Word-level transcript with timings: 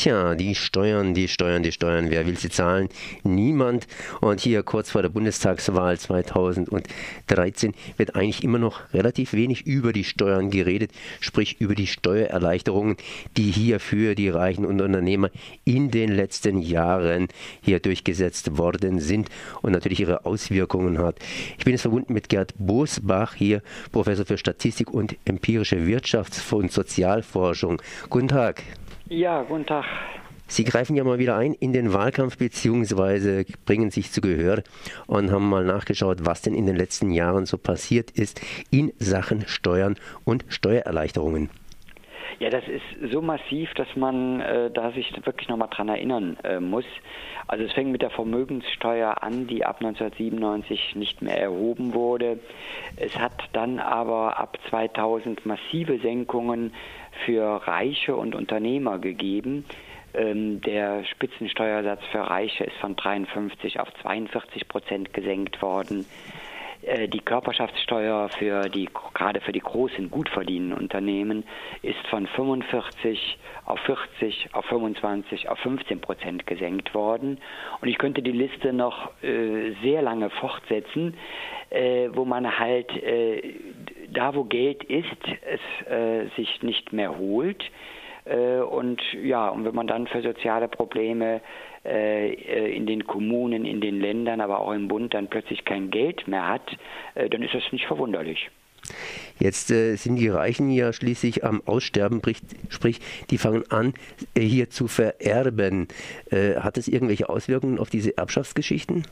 Tja, 0.00 0.34
die 0.34 0.54
Steuern, 0.54 1.12
die 1.12 1.28
Steuern, 1.28 1.62
die 1.62 1.72
Steuern, 1.72 2.08
wer 2.08 2.26
will 2.26 2.38
sie 2.38 2.48
zahlen? 2.48 2.88
Niemand. 3.22 3.86
Und 4.22 4.40
hier 4.40 4.62
kurz 4.62 4.88
vor 4.88 5.02
der 5.02 5.10
Bundestagswahl 5.10 5.98
2013 5.98 7.74
wird 7.98 8.16
eigentlich 8.16 8.42
immer 8.42 8.58
noch 8.58 8.80
relativ 8.94 9.34
wenig 9.34 9.66
über 9.66 9.92
die 9.92 10.04
Steuern 10.04 10.48
geredet, 10.48 10.92
sprich 11.20 11.60
über 11.60 11.74
die 11.74 11.86
Steuererleichterungen, 11.86 12.96
die 13.36 13.50
hier 13.50 13.78
für 13.78 14.14
die 14.14 14.30
Reichen 14.30 14.64
und 14.64 14.80
Unternehmer 14.80 15.28
in 15.66 15.90
den 15.90 16.10
letzten 16.10 16.62
Jahren 16.62 17.28
hier 17.60 17.78
durchgesetzt 17.78 18.56
worden 18.56 19.00
sind 19.00 19.28
und 19.60 19.72
natürlich 19.72 20.00
ihre 20.00 20.24
Auswirkungen 20.24 20.96
hat. 20.96 21.16
Ich 21.58 21.66
bin 21.66 21.74
jetzt 21.74 21.82
verbunden 21.82 22.14
mit 22.14 22.30
Gerd 22.30 22.54
Bosbach, 22.56 23.34
hier 23.34 23.60
Professor 23.92 24.24
für 24.24 24.38
Statistik 24.38 24.90
und 24.90 25.16
empirische 25.26 25.76
Wirtschafts- 25.76 26.50
und 26.54 26.72
Sozialforschung. 26.72 27.82
Guten 28.08 28.28
Tag. 28.28 28.62
Ja, 29.12 29.42
guten 29.42 29.66
Tag. 29.66 29.84
Sie 30.46 30.62
greifen 30.62 30.94
ja 30.94 31.02
mal 31.02 31.18
wieder 31.18 31.36
ein 31.36 31.52
in 31.54 31.72
den 31.72 31.92
Wahlkampf 31.92 32.36
beziehungsweise 32.36 33.44
bringen 33.66 33.90
sich 33.90 34.12
zu 34.12 34.20
Gehör 34.20 34.62
und 35.08 35.32
haben 35.32 35.48
mal 35.48 35.64
nachgeschaut, 35.64 36.18
was 36.24 36.42
denn 36.42 36.54
in 36.54 36.66
den 36.66 36.76
letzten 36.76 37.10
Jahren 37.10 37.44
so 37.44 37.58
passiert 37.58 38.12
ist 38.12 38.40
in 38.70 38.92
Sachen 39.00 39.48
Steuern 39.48 39.96
und 40.22 40.44
Steuererleichterungen. 40.46 41.50
Ja, 42.40 42.48
das 42.48 42.66
ist 42.68 43.12
so 43.12 43.20
massiv, 43.20 43.74
dass 43.74 43.94
man 43.96 44.40
äh, 44.40 44.70
da 44.70 44.92
sich 44.92 45.12
wirklich 45.26 45.50
nochmal 45.50 45.68
dran 45.70 45.90
erinnern 45.90 46.38
äh, 46.42 46.58
muss. 46.58 46.86
Also 47.46 47.64
es 47.64 47.72
fängt 47.72 47.92
mit 47.92 48.00
der 48.00 48.08
Vermögenssteuer 48.08 49.22
an, 49.22 49.46
die 49.46 49.66
ab 49.66 49.76
1997 49.80 50.96
nicht 50.96 51.20
mehr 51.20 51.38
erhoben 51.38 51.92
wurde. 51.92 52.38
Es 52.96 53.14
hat 53.18 53.34
dann 53.52 53.78
aber 53.78 54.40
ab 54.40 54.56
2000 54.70 55.44
massive 55.44 55.98
Senkungen 55.98 56.72
für 57.26 57.44
Reiche 57.66 58.16
und 58.16 58.34
Unternehmer 58.34 58.98
gegeben. 58.98 59.66
Ähm, 60.14 60.62
der 60.62 61.04
Spitzensteuersatz 61.04 62.00
für 62.10 62.20
Reiche 62.20 62.64
ist 62.64 62.76
von 62.76 62.96
53 62.96 63.80
auf 63.80 63.88
42 64.00 64.66
Prozent 64.66 65.12
gesenkt 65.12 65.60
worden. 65.60 66.06
Äh, 66.82 67.08
die 67.08 67.20
Körperschaftssteuer 67.20 68.28
für 68.38 68.68
die, 68.68 68.88
gerade 69.14 69.40
für 69.40 69.52
die 69.52 69.60
großen, 69.60 70.10
gut 70.10 70.28
verdienenden 70.28 70.78
Unternehmen 70.78 71.44
ist 71.82 72.06
von 72.08 72.26
45 72.26 73.38
auf 73.66 73.78
40, 73.80 74.48
auf 74.52 74.64
25, 74.66 75.48
auf 75.48 75.58
15 75.58 76.00
Prozent 76.00 76.46
gesenkt 76.46 76.94
worden. 76.94 77.38
Und 77.80 77.88
ich 77.88 77.98
könnte 77.98 78.22
die 78.22 78.32
Liste 78.32 78.72
noch 78.72 79.10
äh, 79.22 79.72
sehr 79.82 80.02
lange 80.02 80.30
fortsetzen, 80.30 81.16
äh, 81.70 82.08
wo 82.12 82.24
man 82.24 82.58
halt 82.58 82.90
äh, 83.02 83.54
da, 84.08 84.34
wo 84.34 84.44
Geld 84.44 84.82
ist, 84.84 85.06
es 85.42 85.86
äh, 85.90 86.26
sich 86.36 86.62
nicht 86.62 86.92
mehr 86.92 87.16
holt. 87.18 87.62
Äh, 88.24 88.58
und 88.58 89.00
ja, 89.22 89.48
und 89.48 89.64
wenn 89.64 89.74
man 89.74 89.86
dann 89.86 90.06
für 90.06 90.22
soziale 90.22 90.68
Probleme 90.68 91.40
äh, 91.84 92.34
äh, 92.34 92.76
in 92.76 92.86
den 92.86 93.06
Kommunen, 93.06 93.64
in 93.64 93.80
den 93.80 94.00
Ländern, 94.00 94.42
aber 94.42 94.60
auch 94.60 94.72
im 94.72 94.88
Bund 94.88 95.14
dann 95.14 95.28
plötzlich 95.28 95.64
kein 95.64 95.90
Geld 95.90 96.28
mehr 96.28 96.46
hat, 96.46 96.76
äh, 97.14 97.30
dann 97.30 97.42
ist 97.42 97.54
das 97.54 97.62
nicht 97.72 97.86
verwunderlich. 97.86 98.50
Jetzt 99.38 99.70
äh, 99.70 99.94
sind 99.96 100.16
die 100.16 100.28
Reichen 100.28 100.70
ja 100.70 100.92
schließlich 100.92 101.42
am 101.42 101.62
Aussterben, 101.64 102.20
sprich, 102.68 103.00
die 103.30 103.38
fangen 103.38 103.64
an, 103.70 103.94
äh, 104.34 104.42
hier 104.42 104.68
zu 104.68 104.88
vererben. 104.88 105.88
Äh, 106.30 106.56
hat 106.56 106.76
es 106.76 106.86
irgendwelche 106.86 107.30
Auswirkungen 107.30 107.78
auf 107.78 107.88
diese 107.88 108.16
Erbschaftsgeschichten? 108.16 109.06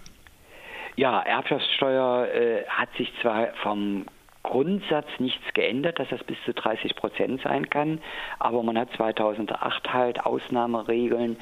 Ja, 0.97 1.21
Erbschaftssteuer 1.21 2.27
hat 2.69 2.89
sich 2.99 3.11
zwar 3.23 3.55
vom 3.63 4.05
Grundsatz 4.43 5.09
nichts 5.19 5.45
geändert, 5.55 5.99
dass 5.99 6.09
das 6.09 6.23
bis 6.25 6.37
zu 6.45 6.55
30 6.55 6.97
Prozent 6.97 7.43
sein 7.43 7.69
kann. 7.69 8.01
Aber 8.39 8.63
man 8.63 8.79
hat 8.79 8.91
2008 8.97 9.93
halt 9.93 10.25
Ausnahmeregeln 10.25 11.37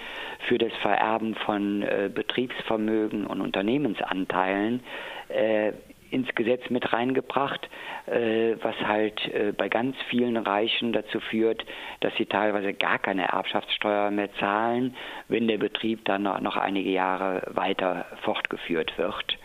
für 0.49 0.59
das 0.59 0.73
Vererben 0.83 1.35
von 1.35 1.83
äh, 1.83 2.11
Betriebsvermögen 2.13 3.27
und 3.27 3.41
Unternehmensanteilen 3.41 4.81
äh, 5.29 5.73
ins 6.11 6.33
Gesetz 6.35 6.71
mit 6.71 6.93
reingebracht, 6.93 7.69
äh, 8.07 8.55
was 8.63 8.77
halt 8.87 9.27
äh, 9.35 9.53
bei 9.57 9.69
ganz 9.69 9.97
vielen 10.09 10.37
Reichen 10.37 10.93
dazu 10.93 11.21
führt, 11.21 11.65
dass 12.01 12.15
sie 12.17 12.27
teilweise 12.27 12.73
gar 12.73 12.99
keine 12.99 13.29
Erbschaftssteuer 13.29 14.11
mehr 14.11 14.33
zahlen, 14.35 14.95
wenn 15.29 15.49
der 15.49 15.59
Betrieb 15.59 16.05
dann 16.05 16.23
noch 16.23 16.57
einige 16.57 16.91
Jahre 16.91 17.43
weiter 17.51 18.07
fortgeführt 18.23 18.97
wird. 18.99 19.39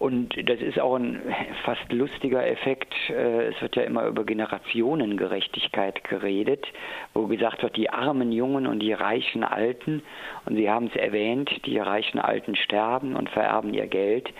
Und 0.00 0.34
das 0.48 0.62
ist 0.62 0.80
auch 0.80 0.96
ein 0.96 1.20
fast 1.62 1.92
lustiger 1.92 2.46
Effekt. 2.46 2.94
Äh, 3.10 3.48
es 3.48 3.60
wird 3.60 3.76
ja 3.76 3.82
immer 3.82 4.06
über 4.06 4.24
Generationengerechtigkeit 4.24 6.02
geredet, 6.04 6.66
wo 7.12 7.26
gesagt 7.26 7.62
wird, 7.62 7.76
die 7.76 7.90
armen 7.90 8.32
Jungen 8.32 8.66
und 8.66 8.80
die 8.80 8.94
reichen 8.94 9.44
Alten, 9.44 10.02
und 10.46 10.56
Sie 10.56 10.70
haben 10.70 10.86
es 10.86 10.96
erwähnt, 10.96 11.50
die 11.66 11.78
reichen 11.78 12.18
Alten 12.18 12.56
sterben 12.56 13.14
und 13.14 13.28
vererben 13.28 13.74
ihr 13.74 13.86
Geld 13.86 14.32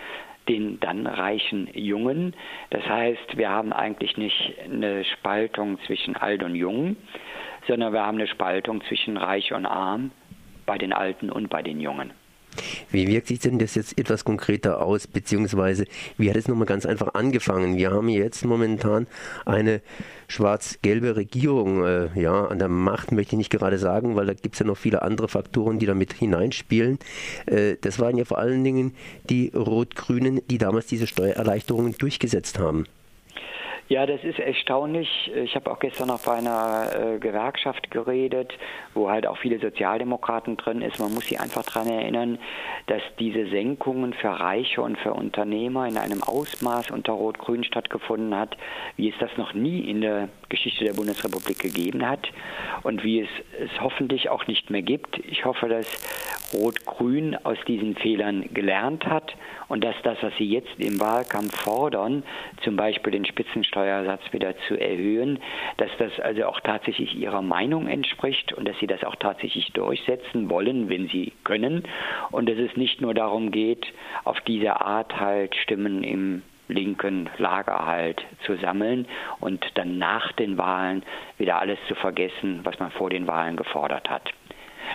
den 0.49 0.79
dann 0.79 1.05
reichen 1.05 1.69
Jungen. 1.75 2.35
Das 2.71 2.83
heißt, 2.83 3.37
wir 3.37 3.51
haben 3.51 3.71
eigentlich 3.71 4.17
nicht 4.17 4.55
eine 4.65 5.05
Spaltung 5.05 5.79
zwischen 5.85 6.17
alt 6.17 6.41
und 6.41 6.55
jung, 6.55 6.95
sondern 7.67 7.93
wir 7.93 8.03
haben 8.03 8.17
eine 8.17 8.27
Spaltung 8.27 8.81
zwischen 8.85 9.17
reich 9.17 9.53
und 9.53 9.67
arm 9.67 10.09
bei 10.65 10.79
den 10.79 10.91
Alten 10.91 11.29
und 11.29 11.49
bei 11.49 11.61
den 11.61 11.79
Jungen. 11.79 12.11
Wie 12.91 13.07
wirkt 13.07 13.27
sich 13.27 13.39
denn 13.39 13.59
das 13.59 13.75
jetzt 13.75 13.97
etwas 13.97 14.25
konkreter 14.25 14.81
aus, 14.81 15.07
beziehungsweise 15.07 15.85
wie 16.17 16.29
hat 16.29 16.37
es 16.37 16.47
nochmal 16.47 16.65
ganz 16.65 16.85
einfach 16.85 17.13
angefangen? 17.13 17.77
Wir 17.77 17.91
haben 17.91 18.09
jetzt 18.09 18.43
momentan 18.45 19.07
eine 19.45 19.81
schwarz-gelbe 20.27 21.15
Regierung 21.15 21.85
äh, 21.85 22.19
ja, 22.19 22.45
an 22.45 22.59
der 22.59 22.69
Macht, 22.69 23.11
möchte 23.11 23.35
ich 23.35 23.37
nicht 23.37 23.51
gerade 23.51 23.77
sagen, 23.77 24.15
weil 24.15 24.25
da 24.25 24.33
gibt 24.33 24.55
es 24.55 24.59
ja 24.59 24.65
noch 24.65 24.77
viele 24.77 25.01
andere 25.01 25.27
Faktoren, 25.27 25.79
die 25.79 25.85
da 25.85 25.93
mit 25.93 26.13
hineinspielen. 26.13 26.99
Äh, 27.45 27.75
das 27.81 27.99
waren 27.99 28.17
ja 28.17 28.25
vor 28.25 28.39
allen 28.39 28.63
Dingen 28.63 28.95
die 29.29 29.51
Rot-Grünen, 29.53 30.41
die 30.49 30.57
damals 30.57 30.87
diese 30.87 31.07
Steuererleichterungen 31.07 31.95
durchgesetzt 31.97 32.59
haben. 32.59 32.85
Ja, 33.91 34.05
das 34.05 34.23
ist 34.23 34.39
erstaunlich. 34.39 35.09
Ich 35.35 35.53
habe 35.53 35.69
auch 35.69 35.79
gestern 35.79 36.07
noch 36.07 36.21
bei 36.21 36.35
einer 36.35 36.87
äh, 36.95 37.19
Gewerkschaft 37.19 37.91
geredet, 37.91 38.53
wo 38.93 39.09
halt 39.09 39.27
auch 39.27 39.37
viele 39.37 39.59
Sozialdemokraten 39.59 40.55
drin 40.55 40.81
ist. 40.81 40.97
Man 41.01 41.13
muss 41.13 41.25
sie 41.25 41.37
einfach 41.37 41.63
daran 41.63 41.89
erinnern, 41.89 42.39
dass 42.87 43.01
diese 43.19 43.47
Senkungen 43.49 44.13
für 44.13 44.29
Reiche 44.29 44.81
und 44.81 44.97
für 44.97 45.13
Unternehmer 45.13 45.89
in 45.89 45.97
einem 45.97 46.23
Ausmaß 46.23 46.91
unter 46.91 47.11
Rot-Grün 47.11 47.65
stattgefunden 47.65 48.33
hat, 48.33 48.55
wie 48.95 49.09
es 49.09 49.15
das 49.19 49.35
noch 49.35 49.53
nie 49.53 49.81
in 49.81 49.99
der 49.99 50.29
Geschichte 50.47 50.85
der 50.85 50.93
Bundesrepublik 50.93 51.59
gegeben 51.59 52.07
hat 52.07 52.29
und 52.83 53.03
wie 53.03 53.19
es 53.19 53.29
es 53.59 53.81
hoffentlich 53.81 54.29
auch 54.29 54.47
nicht 54.47 54.69
mehr 54.69 54.83
gibt. 54.83 55.19
Ich 55.25 55.43
hoffe, 55.43 55.67
dass 55.67 56.30
Rot-Grün 56.53 57.35
aus 57.43 57.57
diesen 57.67 57.95
Fehlern 57.95 58.49
gelernt 58.53 59.05
hat 59.05 59.35
und 59.67 59.83
dass 59.83 59.95
das, 60.03 60.17
was 60.21 60.35
sie 60.37 60.49
jetzt 60.49 60.79
im 60.79 60.99
Wahlkampf 60.99 61.55
fordern, 61.63 62.23
zum 62.63 62.75
Beispiel 62.75 63.11
den 63.11 63.25
Spitzensteuersatz 63.25 64.21
wieder 64.31 64.55
zu 64.67 64.79
erhöhen, 64.79 65.39
dass 65.77 65.89
das 65.97 66.19
also 66.19 66.45
auch 66.45 66.59
tatsächlich 66.59 67.15
ihrer 67.15 67.41
Meinung 67.41 67.87
entspricht 67.87 68.53
und 68.53 68.67
dass 68.67 68.77
sie 68.79 68.87
das 68.87 69.03
auch 69.03 69.15
tatsächlich 69.15 69.71
durchsetzen 69.73 70.49
wollen, 70.49 70.89
wenn 70.89 71.07
sie 71.07 71.33
können 71.43 71.83
und 72.31 72.49
dass 72.49 72.57
es 72.57 72.75
nicht 72.75 73.01
nur 73.01 73.13
darum 73.13 73.51
geht, 73.51 73.85
auf 74.23 74.39
diese 74.41 74.81
Art 74.81 75.19
halt 75.19 75.55
Stimmen 75.55 76.03
im 76.03 76.43
linken 76.71 77.29
Lager 77.37 77.85
halt 77.85 78.23
zu 78.45 78.55
sammeln 78.55 79.05
und 79.39 79.65
dann 79.75 79.97
nach 79.97 80.31
den 80.33 80.57
Wahlen 80.57 81.03
wieder 81.37 81.59
alles 81.59 81.77
zu 81.87 81.95
vergessen, 81.95 82.61
was 82.63 82.79
man 82.79 82.91
vor 82.91 83.09
den 83.09 83.27
Wahlen 83.27 83.57
gefordert 83.57 84.09
hat. 84.09 84.31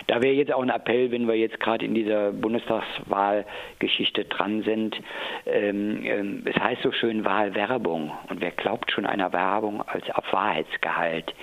Da 0.05 0.21
wäre 0.21 0.33
jetzt 0.33 0.53
auch 0.53 0.61
ein 0.61 0.69
Appell, 0.69 1.11
wenn 1.11 1.27
wir 1.27 1.35
jetzt 1.35 1.59
gerade 1.59 1.85
in 1.85 1.95
dieser 1.95 2.31
Bundestagswahlgeschichte 2.31 4.25
dran 4.25 4.61
sind. 4.63 4.95
Ähm, 5.45 6.05
ähm, 6.05 6.43
es 6.45 6.55
heißt 6.55 6.83
so 6.83 6.91
schön 6.91 7.25
Wahlwerbung. 7.25 8.11
Und 8.29 8.41
wer 8.41 8.51
glaubt 8.51 8.91
schon 8.91 9.05
einer 9.05 9.33
Werbung 9.33 9.81
als 9.81 10.09
auf 10.11 10.31
Wahrheitsgehalt? 10.31 11.33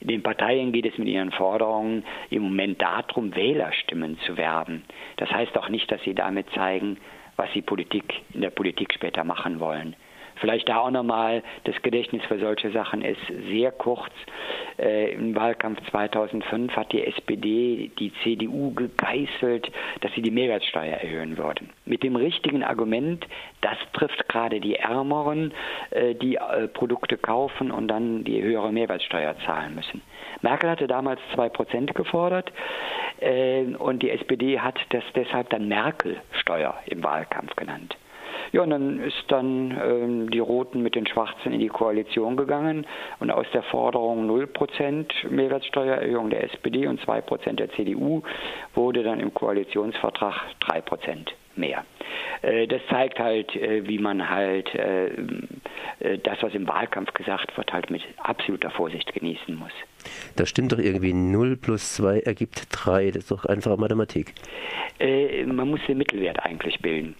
Den 0.00 0.22
Parteien 0.22 0.72
geht 0.72 0.86
es 0.86 0.96
mit 0.98 1.08
ihren 1.08 1.32
Forderungen 1.32 2.04
im 2.30 2.42
Moment 2.42 2.80
darum, 2.80 3.34
Wählerstimmen 3.34 4.18
zu 4.26 4.36
werben. 4.36 4.84
Das 5.16 5.30
heißt 5.30 5.56
auch 5.58 5.68
nicht, 5.68 5.90
dass 5.90 6.02
sie 6.02 6.14
damit 6.14 6.48
zeigen, 6.50 6.98
was 7.36 7.52
sie 7.52 7.62
Politik 7.62 8.22
in 8.32 8.42
der 8.42 8.50
Politik 8.50 8.92
später 8.94 9.24
machen 9.24 9.60
wollen. 9.60 9.96
Vielleicht 10.36 10.68
da 10.68 10.78
auch 10.78 10.90
nochmal, 10.90 11.42
das 11.64 11.80
Gedächtnis 11.82 12.22
für 12.26 12.38
solche 12.38 12.70
Sachen 12.70 13.02
ist 13.02 13.20
sehr 13.48 13.72
kurz. 13.72 14.12
Äh, 14.78 15.12
Im 15.12 15.34
Wahlkampf 15.34 15.78
2005 15.90 16.74
hat 16.74 16.92
die 16.92 17.04
SPD 17.06 17.90
die 17.98 18.12
CDU 18.22 18.74
gegeißelt, 18.74 19.70
dass 20.00 20.12
sie 20.14 20.22
die 20.22 20.30
Mehrwertsteuer 20.30 20.96
erhöhen 20.96 21.38
würden. 21.38 21.70
Mit 21.84 22.02
dem 22.02 22.16
richtigen 22.16 22.64
Argument, 22.64 23.26
das 23.60 23.76
trifft 23.92 24.28
gerade 24.28 24.60
die 24.60 24.76
Ärmeren, 24.76 25.52
äh, 25.90 26.14
die 26.14 26.36
äh, 26.36 26.68
Produkte 26.68 27.16
kaufen 27.16 27.70
und 27.70 27.88
dann 27.88 28.24
die 28.24 28.42
höhere 28.42 28.72
Mehrwertsteuer 28.72 29.36
zahlen 29.46 29.74
müssen. 29.74 30.02
Merkel 30.42 30.70
hatte 30.70 30.86
damals 30.86 31.20
2% 31.34 31.92
gefordert 31.92 32.52
äh, 33.20 33.64
und 33.78 34.02
die 34.02 34.10
SPD 34.10 34.60
hat 34.60 34.78
das 34.90 35.04
deshalb 35.14 35.50
dann 35.50 35.68
Merkel-Steuer 35.68 36.74
im 36.86 37.02
Wahlkampf 37.02 37.54
genannt. 37.56 37.96
Ja, 38.52 38.62
und 38.62 38.70
dann 38.70 39.00
ist 39.00 39.24
dann 39.28 39.78
ähm, 39.82 40.30
die 40.30 40.38
Roten 40.38 40.82
mit 40.82 40.94
den 40.94 41.06
Schwarzen 41.06 41.52
in 41.52 41.60
die 41.60 41.68
Koalition 41.68 42.36
gegangen 42.36 42.86
und 43.20 43.30
aus 43.30 43.46
der 43.52 43.62
Forderung 43.62 44.28
0% 44.30 45.28
Mehrwertsteuererhöhung 45.28 46.30
der 46.30 46.44
SPD 46.44 46.86
und 46.86 47.00
2% 47.00 47.52
der 47.54 47.70
CDU 47.70 48.22
wurde 48.74 49.02
dann 49.02 49.20
im 49.20 49.32
Koalitionsvertrag 49.32 50.34
3% 50.60 51.32
mehr. 51.56 51.84
Äh, 52.42 52.66
das 52.66 52.80
zeigt 52.88 53.18
halt, 53.18 53.54
äh, 53.56 53.86
wie 53.86 53.98
man 53.98 54.28
halt 54.28 54.74
äh, 54.74 55.10
das, 56.22 56.42
was 56.42 56.54
im 56.54 56.66
Wahlkampf 56.68 57.12
gesagt 57.14 57.56
wird, 57.56 57.72
halt 57.72 57.90
mit 57.90 58.02
absoluter 58.18 58.70
Vorsicht 58.70 59.12
genießen 59.12 59.54
muss. 59.54 59.72
Das 60.36 60.48
stimmt 60.48 60.72
doch 60.72 60.78
irgendwie. 60.78 61.12
0 61.12 61.56
plus 61.56 61.94
2 61.94 62.20
ergibt 62.20 62.66
3. 62.70 63.06
Das 63.08 63.24
ist 63.24 63.30
doch 63.30 63.44
einfache 63.46 63.78
Mathematik. 63.78 64.34
man 65.46 65.68
muss 65.68 65.80
den 65.86 65.98
Mittelwert 65.98 66.44
eigentlich 66.44 66.80
bilden 66.80 67.14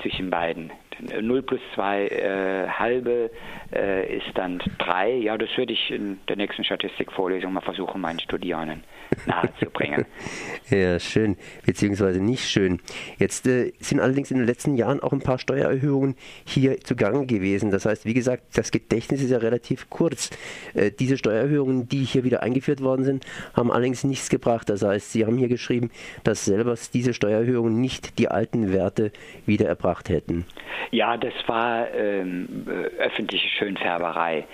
zwischen 0.00 0.30
beiden. 0.30 0.72
0 1.20 1.42
plus 1.42 1.60
2 1.74 2.06
äh, 2.06 2.68
halbe 2.68 3.30
äh, 3.72 4.16
ist 4.16 4.30
dann 4.34 4.60
3. 4.78 5.16
Ja, 5.18 5.38
das 5.38 5.48
würde 5.56 5.72
ich 5.72 5.90
in 5.90 6.18
der 6.28 6.36
nächsten 6.36 6.64
Statistikvorlesung 6.64 7.52
mal 7.52 7.60
versuchen, 7.60 8.00
meinen 8.00 8.20
Studierenden 8.20 8.82
nahezubringen. 9.26 10.06
ja, 10.70 10.98
schön, 10.98 11.36
beziehungsweise 11.66 12.20
nicht 12.20 12.48
schön. 12.48 12.80
Jetzt 13.18 13.46
äh, 13.46 13.72
sind 13.80 14.00
allerdings 14.00 14.30
in 14.30 14.38
den 14.38 14.46
letzten 14.46 14.76
Jahren 14.76 15.00
auch 15.00 15.12
ein 15.12 15.20
paar 15.20 15.38
Steuererhöhungen 15.38 16.16
hier 16.44 16.80
zugange 16.80 17.26
gewesen. 17.26 17.70
Das 17.70 17.86
heißt, 17.86 18.04
wie 18.04 18.14
gesagt, 18.14 18.44
das 18.54 18.70
Gedächtnis 18.70 19.22
ist 19.22 19.30
ja 19.30 19.38
relativ 19.38 19.90
kurz. 19.90 20.30
Äh, 20.74 20.90
diese 20.90 21.18
Steuererhöhungen, 21.18 21.88
die 21.88 22.04
hier 22.04 22.24
wieder 22.24 22.42
eingeführt 22.42 22.82
worden 22.82 23.04
sind, 23.04 23.26
haben 23.54 23.70
allerdings 23.70 24.04
nichts 24.04 24.28
gebracht. 24.28 24.68
Das 24.68 24.82
heißt, 24.82 25.12
Sie 25.12 25.26
haben 25.26 25.38
hier 25.38 25.48
geschrieben, 25.48 25.90
dass 26.24 26.44
selber 26.44 26.74
diese 26.92 27.14
Steuererhöhungen 27.14 27.80
nicht 27.80 28.18
die 28.18 28.28
alten 28.28 28.72
Werte 28.72 29.12
wieder 29.46 29.66
erbracht 29.66 30.08
hätten. 30.08 30.44
Ja, 30.92 31.16
das 31.16 31.34
war 31.46 31.94
ähm, 31.94 32.66
äh, 32.66 33.00
öffentliche 33.00 33.48
Schönfärberei. 33.48 34.44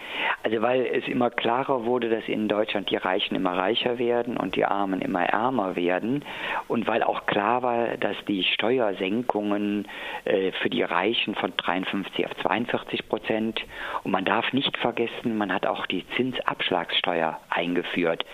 Also 0.42 0.60
weil 0.60 0.84
es 0.84 1.08
immer 1.08 1.30
klarer 1.30 1.86
wurde, 1.86 2.10
dass 2.10 2.28
in 2.28 2.46
Deutschland 2.46 2.90
die 2.90 2.96
Reichen 2.96 3.34
immer 3.34 3.56
reicher 3.56 3.98
werden 3.98 4.36
und 4.36 4.54
die 4.54 4.66
Armen 4.66 5.00
immer 5.00 5.24
ärmer 5.24 5.76
werden 5.76 6.26
und 6.68 6.86
weil 6.86 7.02
auch 7.02 7.24
klar 7.24 7.62
war, 7.62 7.96
dass 7.96 8.16
die 8.28 8.44
Steuersenkungen 8.44 9.88
äh, 10.26 10.52
für 10.60 10.68
die 10.68 10.82
Reichen 10.82 11.34
von 11.36 11.54
53 11.56 12.26
auf 12.26 12.36
42 12.42 13.08
Prozent 13.08 13.62
und 14.04 14.10
man 14.10 14.26
darf 14.26 14.52
nicht 14.52 14.76
vergessen, 14.76 15.38
man 15.38 15.50
hat 15.50 15.64
auch 15.64 15.86
die 15.86 16.04
Zinsabschlagssteuer 16.16 17.40
eingeführt. 17.48 18.26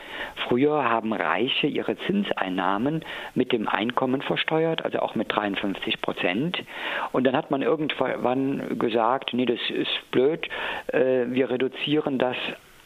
Früher 0.49 0.91
haben 0.91 1.13
Reiche 1.13 1.69
ihre 1.69 1.97
Zinseinnahmen 1.99 3.05
mit 3.37 3.53
dem 3.53 3.69
Einkommen 3.69 4.23
versteuert, 4.23 4.85
also 4.85 4.99
auch 4.99 5.15
mit 5.15 5.33
53 5.33 6.02
Prozent 6.03 6.63
und 7.13 7.25
dann 7.25 7.37
hat 7.37 7.51
man 7.51 7.63
irgendwann 7.63 8.79
gesagt, 8.79 9.33
nee, 9.33 9.47
das 9.47 9.61
ist 9.71 10.11
blöd, 10.11 10.47
äh, 10.89 11.25
wir 11.29 11.51
reduzieren 11.51 12.19
das 12.19 12.37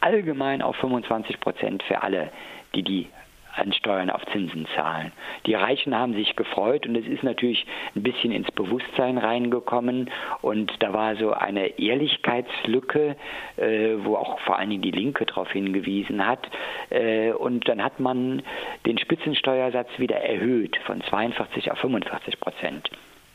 allgemein 0.00 0.62
auf 0.62 0.76
25 0.76 1.40
Prozent 1.40 1.82
für 1.82 2.02
alle, 2.02 2.30
die 2.74 2.82
die 2.82 3.08
an 3.56 3.72
Steuern 3.72 4.10
auf 4.10 4.24
Zinsen 4.32 4.66
zahlen. 4.74 5.12
Die 5.46 5.54
Reichen 5.54 5.94
haben 5.94 6.14
sich 6.14 6.36
gefreut 6.36 6.86
und 6.86 6.94
es 6.94 7.06
ist 7.06 7.22
natürlich 7.22 7.66
ein 7.94 8.02
bisschen 8.02 8.32
ins 8.32 8.50
Bewusstsein 8.52 9.18
reingekommen 9.18 10.10
und 10.42 10.72
da 10.80 10.92
war 10.92 11.16
so 11.16 11.32
eine 11.32 11.78
Ehrlichkeitslücke, 11.78 13.16
äh, 13.56 13.94
wo 13.98 14.16
auch 14.16 14.38
vor 14.40 14.58
allen 14.58 14.70
Dingen 14.70 14.82
die 14.82 14.90
Linke 14.90 15.24
darauf 15.26 15.50
hingewiesen 15.50 16.26
hat. 16.26 16.46
Äh, 16.90 17.32
und 17.32 17.68
dann 17.68 17.82
hat 17.82 17.98
man 17.98 18.42
den 18.84 18.98
Spitzensteuersatz 18.98 19.88
wieder 19.98 20.16
erhöht 20.16 20.76
von 20.84 21.00
42 21.00 21.70
auf 21.72 21.78
45 21.78 22.38
Prozent 22.40 22.90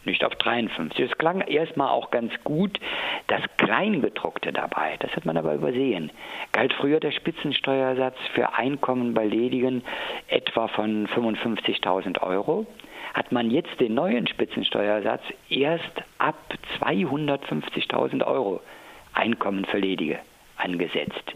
nicht 0.06 0.24
auf 0.24 0.36
53. 0.36 1.00
Es 1.00 1.18
klang 1.18 1.42
erstmal 1.42 1.90
auch 1.90 2.12
ganz 2.12 2.34
gut. 2.44 2.80
Das 3.28 3.42
Kleingedruckte 3.58 4.52
dabei, 4.52 4.98
das 5.00 5.16
hat 5.16 5.26
man 5.26 5.38
aber 5.38 5.54
übersehen, 5.54 6.12
galt 6.52 6.74
früher 6.74 7.00
der 7.00 7.12
Spitzensteuersatz 7.12 8.18
für 8.34 8.54
Einkommen 8.54 9.14
bei 9.14 9.26
Ledigen 9.26 9.84
etwa 10.28 10.68
von 10.68 11.08
55.000 11.08 12.22
Euro. 12.22 12.66
Hat 13.14 13.32
man 13.32 13.52
jetzt 13.52 13.80
den 13.80 13.94
neuen 13.94 14.28
Spitzensteuersatz 14.28 15.24
erst 15.50 16.04
ab 16.18 16.38
250.000 16.80 18.26
Euro 18.26 18.62
Einkommen 19.14 19.66
für 19.66 19.80
Ledige 19.80 20.20
angesetzt. 20.56 21.34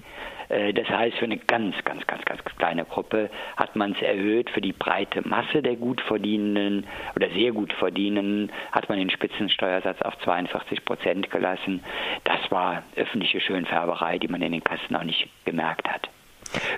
Äh, 0.49 0.73
das 0.73 0.87
heißt, 0.89 1.17
für 1.17 1.25
eine 1.25 1.37
ganz, 1.37 1.75
ganz, 1.83 2.05
ganz, 2.07 2.23
ganz 2.25 2.43
kleine 2.57 2.85
Gruppe 2.85 3.29
hat 3.57 3.75
man 3.75 3.93
es 3.93 4.01
erhöht. 4.01 4.49
Für 4.49 4.61
die 4.61 4.73
breite 4.73 5.27
Masse 5.27 5.61
der 5.61 5.75
gut 5.75 6.01
verdienenden 6.01 6.85
oder 7.15 7.29
sehr 7.29 7.51
gut 7.51 7.73
verdienenden 7.73 8.51
hat 8.71 8.89
man 8.89 8.97
den 8.97 9.09
Spitzensteuersatz 9.09 10.01
auf 10.01 10.17
42 10.19 10.85
Prozent 10.85 11.31
gelassen. 11.31 11.83
Das 12.23 12.39
war 12.51 12.83
öffentliche 12.95 13.41
Schönfärberei, 13.41 14.17
die 14.17 14.27
man 14.27 14.41
in 14.41 14.51
den 14.51 14.63
Kassen 14.63 14.95
auch 14.95 15.03
nicht 15.03 15.27
gemerkt 15.45 15.89
hat. 15.89 16.09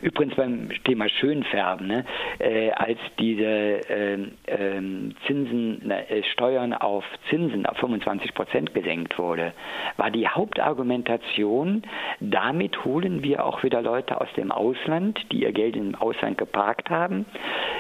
Übrigens 0.01 0.35
beim 0.35 0.69
Thema 0.83 1.09
Schönfärben, 1.09 1.88
ne, 1.88 2.06
äh, 2.39 2.71
als 2.71 3.00
diese 3.19 3.45
äh, 3.45 4.13
äh, 4.45 4.81
Zinsen, 5.25 5.91
Steuern 6.33 6.74
auf 6.74 7.03
Zinsen 7.29 7.65
auf 7.65 7.77
25 7.77 8.33
Prozent 8.33 8.74
gesenkt 8.74 9.18
wurde, 9.18 9.53
war 9.97 10.12
die 10.12 10.27
Hauptargumentation, 10.27 11.83
damit 12.19 12.85
holen 12.85 13.24
wir 13.24 13.45
auch 13.45 13.63
wieder 13.63 13.81
Leute 13.81 14.19
aus 14.21 14.27
dem 14.35 14.51
Ausland, 14.51 15.19
die 15.31 15.44
ihr 15.44 15.51
Geld 15.51 15.75
im 15.75 15.95
Ausland 15.95 16.38
geparkt 16.38 16.89
haben, 16.89 17.25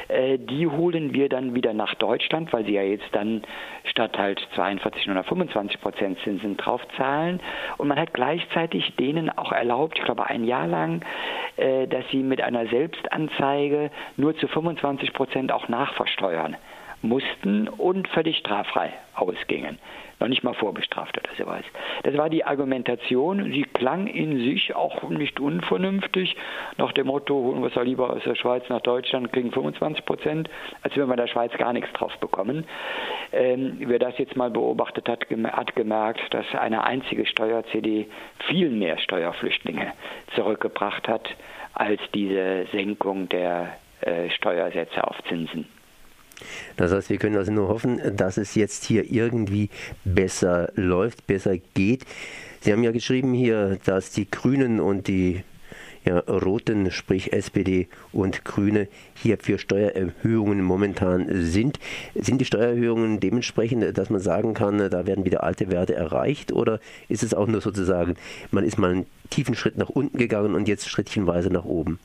äh, 0.07 0.37
die 0.37 0.67
holen 0.67 1.13
wir 1.13 1.29
dann 1.29 1.55
wieder 1.55 1.73
nach 1.73 1.95
Deutschland, 1.95 2.51
weil 2.53 2.65
sie 2.65 2.73
ja 2.73 2.83
jetzt 2.83 3.09
dann 3.11 3.41
statt 3.83 4.17
halt 4.17 4.45
42 4.55 5.09
oder 5.09 5.23
25 5.23 5.81
Prozent 5.81 6.19
Zinsen 6.23 6.57
draufzahlen. 6.57 7.39
Und 7.77 7.87
man 7.87 7.99
hat 7.99 8.13
gleichzeitig 8.13 8.95
denen 8.95 9.29
auch 9.29 9.51
erlaubt, 9.51 9.97
ich 9.97 10.05
glaube 10.05 10.27
ein 10.27 10.43
Jahr 10.43 10.67
lang, 10.67 11.03
äh, 11.57 11.86
dass 11.87 12.03
sie 12.11 12.23
mit 12.23 12.41
einer 12.41 12.67
Selbstanzeige 12.67 13.91
nur 14.15 14.35
zu 14.37 14.47
25 14.47 15.13
Prozent 15.13 15.51
auch 15.51 15.67
nachversteuern 15.67 16.57
mussten 17.01 17.67
und 17.67 18.07
völlig 18.07 18.37
straffrei 18.37 18.91
ausgingen 19.15 19.77
noch 20.19 20.27
nicht 20.27 20.43
mal 20.43 20.53
vorbestraft 20.53 21.17
oder 21.17 21.35
sowas. 21.37 21.63
Das 22.03 22.17
war 22.17 22.29
die 22.29 22.43
Argumentation. 22.43 23.51
Sie 23.51 23.63
klang 23.63 24.07
in 24.07 24.37
sich 24.37 24.75
auch 24.75 25.03
nicht 25.09 25.39
unvernünftig, 25.39 26.35
nach 26.77 26.91
dem 26.93 27.07
Motto, 27.07 27.35
holen 27.35 27.61
wir 27.61 27.67
es 27.67 27.75
ja 27.75 27.83
lieber 27.83 28.11
aus 28.11 28.23
der 28.23 28.35
Schweiz 28.35 28.63
nach 28.69 28.81
Deutschland, 28.81 29.31
kriegen 29.31 29.51
25 29.51 30.05
Prozent, 30.05 30.49
als 30.81 30.95
wenn 30.95 31.07
wir 31.07 31.13
in 31.13 31.17
der 31.17 31.27
Schweiz 31.27 31.51
gar 31.57 31.73
nichts 31.73 31.91
drauf 31.93 32.17
bekommen. 32.19 32.65
Ähm, 33.31 33.77
wer 33.79 33.99
das 33.99 34.17
jetzt 34.17 34.35
mal 34.35 34.49
beobachtet 34.49 35.07
hat, 35.07 35.25
hat 35.29 35.75
gemerkt, 35.75 36.33
dass 36.33 36.45
eine 36.55 36.83
einzige 36.83 37.25
Steuer-CD 37.25 38.07
viel 38.47 38.69
mehr 38.69 38.97
Steuerflüchtlinge 38.97 39.93
zurückgebracht 40.35 41.07
hat, 41.07 41.29
als 41.79 42.01
diese 42.13 42.65
Senkung 42.71 43.29
der 43.29 43.77
äh, 44.01 44.29
Steuersätze 44.29 45.03
auf 45.03 45.15
Zinsen. 45.27 45.65
Das 46.75 46.91
heißt, 46.91 47.09
wir 47.09 47.17
können 47.17 47.35
also 47.35 47.51
nur 47.51 47.67
hoffen, 47.67 47.99
dass 48.15 48.37
es 48.37 48.55
jetzt 48.55 48.85
hier 48.85 49.11
irgendwie 49.11 49.69
besser 50.05 50.71
läuft, 50.75 51.25
besser 51.25 51.57
geht. 51.73 52.05
Sie 52.59 52.71
haben 52.71 52.83
ja 52.83 52.91
geschrieben 52.91 53.33
hier, 53.33 53.79
dass 53.85 54.11
die 54.11 54.29
Grünen 54.29 54.79
und 54.79 55.07
die 55.07 55.43
ja, 56.07 56.19
Roten, 56.19 56.89
sprich 56.89 57.33
SPD 57.33 57.89
und 58.13 58.45
Grüne, 58.45 58.87
hier 59.15 59.37
für 59.37 59.59
Steuererhöhungen 59.59 60.61
momentan 60.63 61.27
sind. 61.29 61.79
Sind 62.15 62.39
die 62.39 62.45
Steuererhöhungen 62.45 63.19
dementsprechend, 63.19 63.97
dass 63.97 64.09
man 64.09 64.21
sagen 64.21 64.53
kann, 64.53 64.77
da 64.77 65.05
werden 65.05 65.25
wieder 65.25 65.43
alte 65.43 65.69
Werte 65.69 65.95
erreicht? 65.95 66.53
Oder 66.53 66.79
ist 67.09 67.23
es 67.23 67.33
auch 67.33 67.47
nur 67.47 67.61
sozusagen, 67.61 68.15
man 68.51 68.63
ist 68.63 68.77
mal 68.77 68.91
einen 68.91 69.05
tiefen 69.29 69.55
Schritt 69.55 69.77
nach 69.77 69.89
unten 69.89 70.17
gegangen 70.17 70.55
und 70.55 70.67
jetzt 70.67 70.89
schrittchenweise 70.89 71.51
nach 71.51 71.65
oben? 71.65 71.99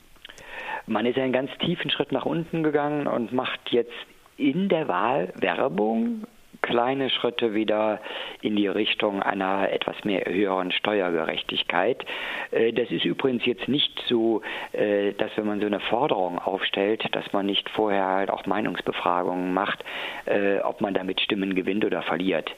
Man 0.85 1.05
ist 1.05 1.17
einen 1.17 1.31
ganz 1.31 1.49
tiefen 1.59 1.89
Schritt 1.89 2.11
nach 2.11 2.25
unten 2.25 2.61
gegangen 2.61 3.07
und 3.07 3.31
macht 3.31 3.71
jetzt 3.71 3.93
in 4.35 4.67
der 4.67 4.89
Wahl 4.89 5.31
Werbung 5.39 6.23
kleine 6.63 7.11
Schritte 7.11 7.53
wieder 7.53 7.99
in 8.41 8.55
die 8.55 8.67
Richtung 8.67 9.21
einer 9.21 9.71
etwas 9.71 10.03
mehr 10.03 10.25
höheren 10.25 10.71
Steuergerechtigkeit. 10.71 12.03
Äh, 12.49 12.73
das 12.73 12.89
ist 12.89 13.05
übrigens 13.05 13.45
jetzt 13.45 13.67
nicht 13.67 14.01
so, 14.07 14.41
äh, 14.71 15.13
dass 15.13 15.29
wenn 15.35 15.45
man 15.45 15.59
so 15.59 15.67
eine 15.67 15.81
Forderung 15.81 16.39
aufstellt, 16.39 17.03
dass 17.11 17.31
man 17.33 17.45
nicht 17.45 17.69
vorher 17.69 18.07
halt 18.07 18.31
auch 18.31 18.47
Meinungsbefragungen 18.47 19.53
macht, 19.53 19.83
äh, 20.25 20.59
ob 20.59 20.81
man 20.81 20.95
damit 20.95 21.21
Stimmen 21.21 21.53
gewinnt 21.53 21.85
oder 21.85 22.01
verliert. 22.01 22.49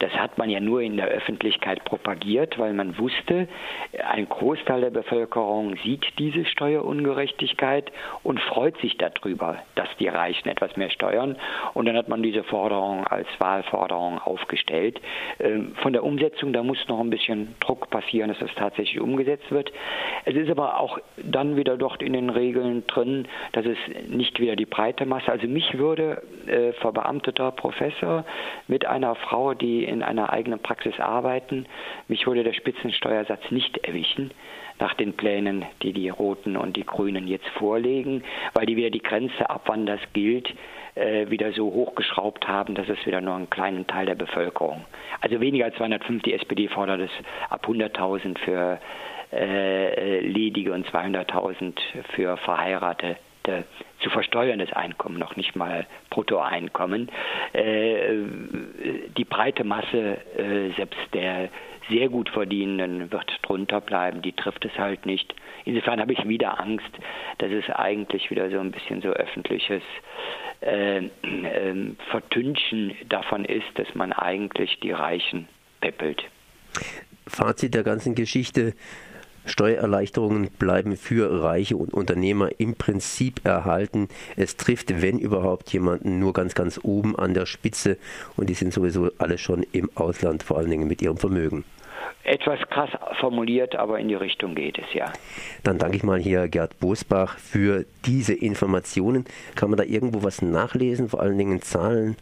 Das 0.00 0.12
hat 0.12 0.38
man 0.38 0.50
ja 0.50 0.60
nur 0.60 0.82
in 0.82 0.96
der 0.96 1.06
Öffentlichkeit 1.06 1.84
propagiert, 1.84 2.58
weil 2.58 2.72
man 2.72 2.98
wusste, 2.98 3.48
ein 4.10 4.28
Großteil 4.28 4.80
der 4.80 4.90
Bevölkerung 4.90 5.76
sieht 5.84 6.04
diese 6.18 6.44
Steuerungerechtigkeit 6.44 7.92
und 8.22 8.40
freut 8.40 8.76
sich 8.78 8.98
darüber, 8.98 9.58
dass 9.76 9.88
die 10.00 10.08
Reichen 10.08 10.48
etwas 10.48 10.76
mehr 10.76 10.90
steuern. 10.90 11.36
Und 11.74 11.86
dann 11.86 11.96
hat 11.96 12.08
man 12.08 12.22
diese 12.22 12.42
Forderung 12.42 13.06
als 13.06 13.28
Wahlforderung 13.38 14.18
aufgestellt. 14.18 15.00
Ähm, 15.38 15.74
von 15.76 15.92
der 15.92 16.02
Umsetzung, 16.02 16.52
da 16.52 16.62
muss 16.62 16.78
noch 16.88 17.00
ein 17.00 17.10
bisschen 17.10 17.54
Druck 17.60 17.88
passieren, 17.90 18.28
dass 18.28 18.38
das 18.40 18.54
tatsächlich 18.56 19.00
umgesetzt 19.00 19.50
wird. 19.50 19.72
Es 20.24 20.34
ist 20.34 20.50
aber 20.50 20.80
auch 20.80 20.98
dann 21.16 21.56
wieder 21.56 21.76
dort 21.76 22.02
in 22.02 22.14
den 22.14 22.30
Regeln 22.30 22.84
drin, 22.88 23.28
dass 23.52 23.64
es 23.64 23.78
nicht 24.08 24.40
wieder 24.40 24.56
die 24.56 24.66
breite 24.66 25.06
Masse, 25.06 25.30
also 25.30 25.46
mich 25.46 25.78
würde 25.78 26.22
äh, 26.46 26.72
verbeamteter 26.72 27.52
Professor 27.52 28.24
mit 28.66 28.86
einer 28.86 29.14
Frau, 29.14 29.54
die 29.54 29.83
in 29.84 30.02
einer 30.02 30.32
eigenen 30.32 30.60
Praxis 30.60 30.98
arbeiten. 30.98 31.66
Mich 32.08 32.26
würde 32.26 32.44
der 32.44 32.52
Spitzensteuersatz 32.52 33.50
nicht 33.50 33.78
erwischen 33.78 34.32
nach 34.78 34.94
den 34.94 35.14
Plänen, 35.14 35.64
die 35.82 35.92
die 35.92 36.08
Roten 36.08 36.56
und 36.56 36.76
die 36.76 36.84
Grünen 36.84 37.28
jetzt 37.28 37.46
vorlegen, 37.58 38.24
weil 38.54 38.66
die 38.66 38.76
wieder 38.76 38.90
die 38.90 39.02
Grenze 39.02 39.48
ab, 39.48 39.62
wann 39.66 39.86
das 39.86 40.00
gilt, 40.12 40.52
äh, 40.94 41.30
wieder 41.30 41.52
so 41.52 41.72
hochgeschraubt 41.72 42.48
haben, 42.48 42.74
dass 42.74 42.88
es 42.88 43.04
wieder 43.06 43.20
nur 43.20 43.34
einen 43.34 43.50
kleinen 43.50 43.86
Teil 43.86 44.06
der 44.06 44.16
Bevölkerung. 44.16 44.84
Also 45.20 45.40
weniger 45.40 45.66
als 45.66 45.76
205, 45.76 46.22
die 46.22 46.34
SPD 46.34 46.68
fordert 46.68 47.00
es 47.00 47.10
ab 47.50 47.66
100.000 47.66 48.38
für 48.38 48.80
äh, 49.32 50.20
ledige 50.20 50.72
und 50.72 50.86
200.000 50.88 51.74
für 52.14 52.36
verheiratete 52.38 53.16
zu 54.00 54.10
versteuerndes 54.10 54.72
Einkommen, 54.72 55.18
noch 55.18 55.36
nicht 55.36 55.56
mal 55.56 55.86
Bruttoeinkommen. 56.10 57.10
Äh, 57.52 58.08
die 59.16 59.24
breite 59.24 59.64
Masse, 59.64 60.18
äh, 60.36 60.70
selbst 60.76 61.00
der 61.12 61.48
sehr 61.88 62.08
gut 62.08 62.28
verdienenden, 62.30 63.10
wird 63.12 63.30
drunter 63.42 63.80
bleiben. 63.80 64.22
Die 64.22 64.32
trifft 64.32 64.64
es 64.64 64.76
halt 64.78 65.06
nicht. 65.06 65.34
Insofern 65.64 66.00
habe 66.00 66.12
ich 66.12 66.26
wieder 66.26 66.60
Angst, 66.60 66.90
dass 67.38 67.50
es 67.50 67.68
eigentlich 67.70 68.30
wieder 68.30 68.50
so 68.50 68.58
ein 68.58 68.70
bisschen 68.70 69.02
so 69.02 69.08
öffentliches 69.08 69.82
äh, 70.60 70.98
äh, 70.98 71.10
Vertünchen 72.10 72.94
davon 73.08 73.44
ist, 73.44 73.66
dass 73.74 73.94
man 73.94 74.12
eigentlich 74.12 74.78
die 74.80 74.92
Reichen 74.92 75.48
peppelt. 75.80 76.24
Fazit 77.26 77.74
der 77.74 77.82
ganzen 77.82 78.14
Geschichte. 78.14 78.74
Steuererleichterungen 79.46 80.48
bleiben 80.58 80.96
für 80.96 81.42
Reiche 81.42 81.76
und 81.76 81.92
Unternehmer 81.92 82.50
im 82.58 82.74
Prinzip 82.74 83.44
erhalten. 83.44 84.08
Es 84.36 84.56
trifft, 84.56 85.02
wenn 85.02 85.18
überhaupt, 85.18 85.72
jemanden 85.72 86.18
nur 86.18 86.32
ganz, 86.32 86.54
ganz 86.54 86.80
oben 86.82 87.16
an 87.16 87.34
der 87.34 87.46
Spitze 87.46 87.98
und 88.36 88.48
die 88.48 88.54
sind 88.54 88.72
sowieso 88.72 89.10
alle 89.18 89.38
schon 89.38 89.64
im 89.72 89.90
Ausland, 89.94 90.42
vor 90.42 90.58
allen 90.58 90.70
Dingen 90.70 90.88
mit 90.88 91.02
ihrem 91.02 91.16
Vermögen. 91.16 91.64
Etwas 92.22 92.58
krass 92.70 92.90
formuliert, 93.20 93.76
aber 93.76 93.98
in 93.98 94.08
die 94.08 94.14
Richtung 94.14 94.54
geht 94.54 94.78
es 94.78 94.94
ja. 94.94 95.12
Dann 95.62 95.78
danke 95.78 95.96
ich 95.96 96.02
mal 96.02 96.18
hier 96.18 96.48
Gerd 96.48 96.78
Bosbach 96.80 97.38
für 97.38 97.84
diese 98.06 98.32
Informationen. 98.32 99.26
Kann 99.54 99.68
man 99.70 99.76
da 99.76 99.84
irgendwo 99.84 100.22
was 100.22 100.40
nachlesen, 100.40 101.10
vor 101.10 101.20
allen 101.20 101.36
Dingen 101.36 101.60
Zahlen? 101.60 102.16